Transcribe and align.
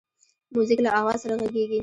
موزیک 0.53 0.79
له 0.85 0.91
آواز 0.99 1.17
سره 1.23 1.33
غږیږي. 1.41 1.79